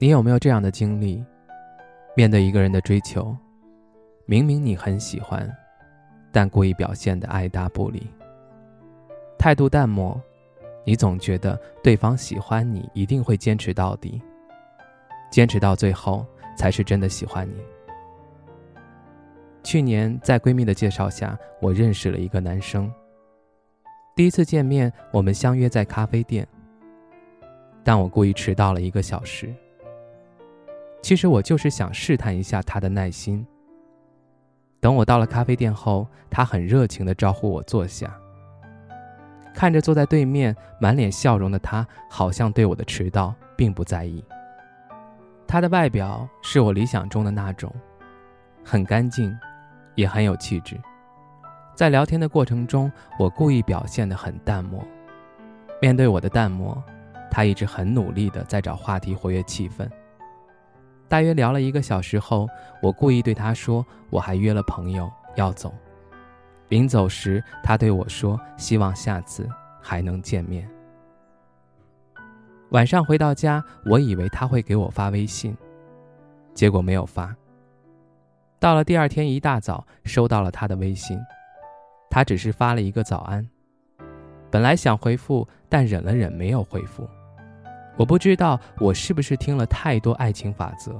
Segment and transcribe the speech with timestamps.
[0.00, 1.24] 你有没有这样的经历？
[2.14, 3.36] 面对一个人的追求，
[4.26, 5.52] 明明你很喜欢，
[6.30, 8.06] 但故意表现的爱答不理，
[9.36, 10.20] 态度淡漠，
[10.84, 14.22] 你总觉得对方喜欢你一定会坚持到底，
[15.32, 16.24] 坚持到最后
[16.56, 17.56] 才是真的喜欢你。
[19.64, 22.88] 去年在闺蜜的介绍下，我认识了一个男生。
[24.14, 26.46] 第一次见面，我们相约在咖啡店，
[27.82, 29.52] 但我故意迟到了一个小时。
[31.00, 33.46] 其实我就是想试探一下他的耐心。
[34.80, 38.16] 等我到了咖啡店后，他很热情地招呼我坐下。
[39.54, 44.22] 看着坐在对面满脸笑容的他，好像对我的迟到并不在意。
[45.48, 47.74] 他的外表是我理想中的那种，
[48.64, 49.36] 很干净，
[49.96, 50.78] 也很有气质。
[51.74, 54.84] 在聊天的过程中，我故意表现得很淡漠。
[55.80, 56.80] 面对我的淡漠，
[57.30, 59.88] 他一直很努力地在找话题活跃气氛。
[61.08, 62.46] 大约聊了一个小时后，
[62.82, 65.72] 我故意对他说：“我还约了朋友要走。”
[66.68, 69.48] 临走时，他对我说：“希望下次
[69.80, 70.68] 还能见面。”
[72.70, 75.56] 晚上回到家，我以为他会给我发微信，
[76.52, 77.34] 结果没有发。
[78.60, 81.18] 到了第二天一大早，收到了他的微信，
[82.10, 83.48] 他只是发了一个早安。
[84.50, 87.08] 本来想回复，但忍了忍，没有回复。
[87.98, 90.98] 我不知道我是不是听了太多爱情法则，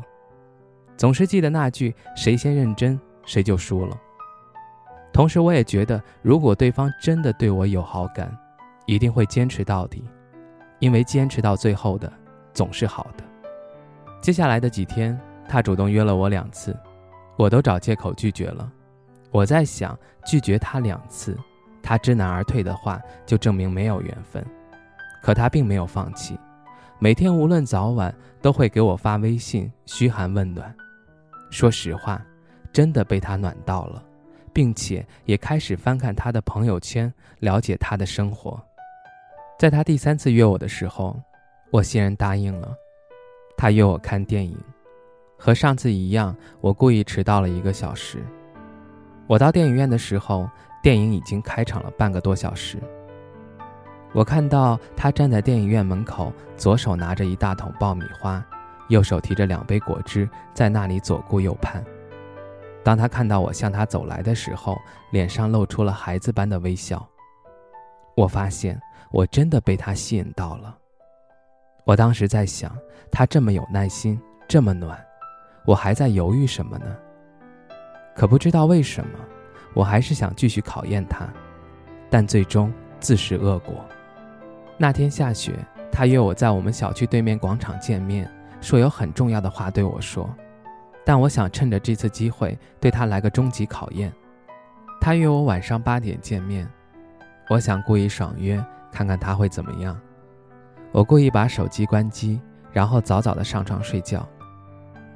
[0.96, 3.96] 总是记得那句“谁先认真，谁就输了”。
[5.14, 8.36] 同时，我也觉得，如果对方真的对我有好感，
[8.84, 10.04] 一定会坚持到底，
[10.80, 12.12] 因为坚持到最后的
[12.52, 13.22] 总是好的。
[14.20, 16.76] 接下来的几天，他主动约了我两次，
[17.36, 18.68] 我都找借口拒绝了。
[19.30, 21.38] 我在想，拒绝他两次，
[21.80, 24.44] 他知难而退的话，就证明没有缘分。
[25.22, 26.36] 可他并没有放弃。
[27.00, 30.74] 每天无论早晚都会给我发微信嘘寒问暖，
[31.48, 32.20] 说实话，
[32.72, 34.02] 真的被他暖到了，
[34.52, 38.60] 并且也开始翻看他的朋友圈，了解他的生活。
[39.60, 41.16] 在他第三次约我的时候，
[41.70, 42.74] 我欣然答应了。
[43.56, 44.58] 他约我看电影，
[45.36, 48.18] 和上次一样，我故意迟到了一个小时。
[49.28, 50.50] 我到电影院的时候，
[50.82, 52.76] 电影已经开场了半个多小时。
[54.12, 58.44] 我看到他站在电影院门口，左手拿着一大桶爆米花，
[58.88, 61.84] 右手提着两杯果汁，在那里左顾右盼。
[62.82, 64.78] 当他看到我向他走来的时候，
[65.10, 67.06] 脸上露出了孩子般的微笑。
[68.16, 68.80] 我发现
[69.12, 70.74] 我真的被他吸引到了。
[71.84, 72.76] 我当时在想，
[73.12, 74.98] 他这么有耐心，这么暖，
[75.66, 76.96] 我还在犹豫什么呢？
[78.16, 79.18] 可不知道为什么，
[79.74, 81.28] 我还是想继续考验他，
[82.08, 83.84] 但最终自食恶果。
[84.80, 85.58] 那天下雪，
[85.90, 88.30] 他约我在我们小区对面广场见面，
[88.60, 90.32] 说有很重要的话对我说。
[91.04, 94.12] 但我想趁着这次机会对他来个终极考验。
[95.00, 96.68] 他约我晚上八点见面，
[97.48, 99.98] 我想故意爽约，看看他会怎么样。
[100.92, 102.40] 我故意把手机关机，
[102.70, 104.24] 然后早早的上床睡觉。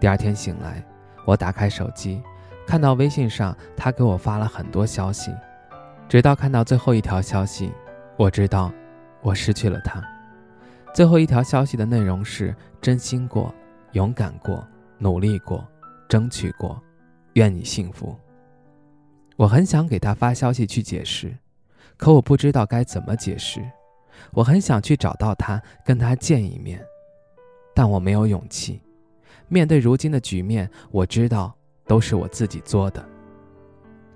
[0.01, 0.85] 第二天醒来，
[1.25, 2.21] 我打开手机，
[2.67, 5.31] 看到微信上他给我发了很多消息，
[6.09, 7.73] 直到看到最后一条消息，
[8.17, 8.73] 我知道。
[9.23, 10.03] 我失去了他。
[10.93, 13.55] 最后一条消息的内容是：真心过，
[13.93, 14.67] 勇敢过，
[14.99, 15.67] 努力过，
[16.09, 16.79] 争取过，
[17.35, 18.15] 愿你幸福。
[19.37, 21.35] 我很想给他发消息去解释，
[21.97, 23.63] 可我不知道该怎么解释。
[24.33, 26.85] 我很想去找到他，跟他见一面，
[27.75, 28.83] 但我没有勇气。
[29.49, 31.55] 面对如今的局面，我知道
[31.87, 33.03] 都是我自己作的。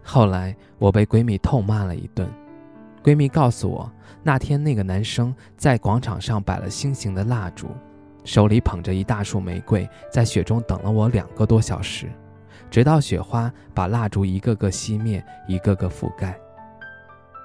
[0.03, 2.29] 后来我被闺蜜痛骂了一顿。
[3.07, 3.89] 闺蜜告诉我，
[4.25, 7.69] 那天那个男生在广场上摆了心形的蜡烛，
[8.25, 12.11] 手里捧着一大束玫瑰，在雪中等了我两个多小时，
[12.69, 16.37] 直到雪花把蜡烛一个个熄灭，一个个覆盖。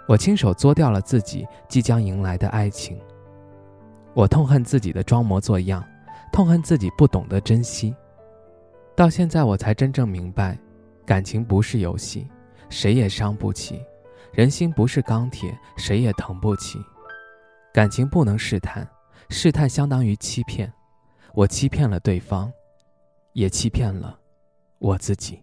[0.08, 3.00] 我亲手作掉了自己即将迎来的爱情。
[4.16, 5.88] 我痛恨自己的装模作样，
[6.34, 7.96] 痛恨自己不懂得珍惜。
[8.96, 10.58] 到现在我才真正明白，
[11.06, 12.28] 感情不是游戏，
[12.68, 13.80] 谁也伤不起。
[14.32, 16.80] 人心不是钢铁，谁也疼不起。
[17.74, 18.88] 感情不能试探，
[19.30, 20.72] 试探相当于欺骗。
[21.34, 22.52] 我欺骗了对方，
[23.34, 24.18] 也欺骗了
[24.80, 25.42] 我自己。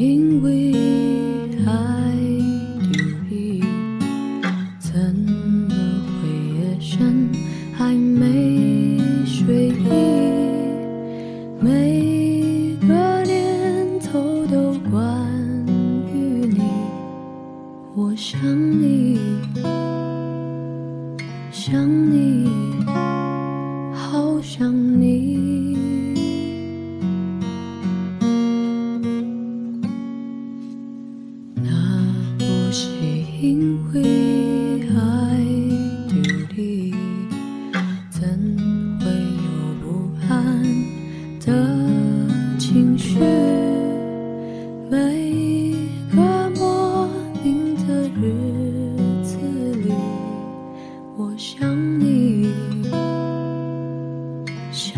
[0.00, 0.72] 因为
[1.66, 2.16] 爱
[2.90, 3.62] 丢弃，
[4.78, 5.74] 怎么
[6.16, 6.26] 会
[6.56, 7.28] 夜深
[7.74, 9.90] 还没睡意？
[11.60, 15.30] 每个念头都关
[16.14, 16.62] 于你，
[17.94, 18.40] 我想
[18.80, 19.18] 你，
[21.52, 21.78] 想
[22.10, 22.69] 你。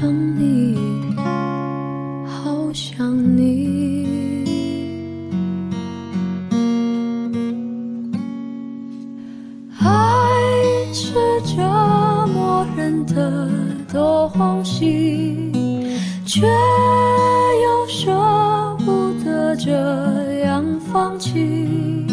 [0.03, 0.77] 想你，
[2.27, 4.05] 好想你。
[9.79, 9.87] 爱
[10.93, 11.63] 是折
[12.35, 13.49] 磨人的
[13.93, 15.53] 东西，
[16.27, 18.11] 却又舍
[18.85, 19.71] 不得这
[20.41, 22.09] 样放弃。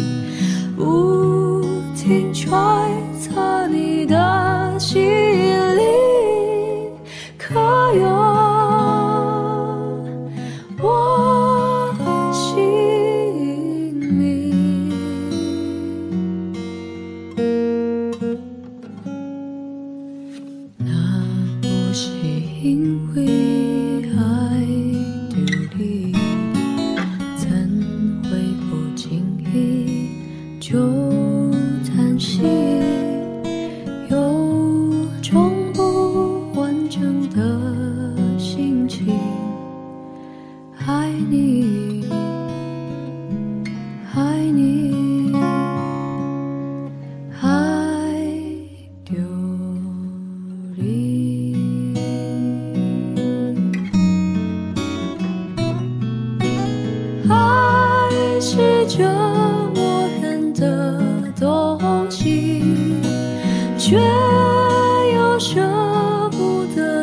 [0.76, 1.60] 不
[1.96, 2.89] 停 try。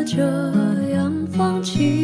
[0.07, 0.23] 这
[0.93, 1.96] 样放弃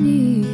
[0.00, 0.53] 你。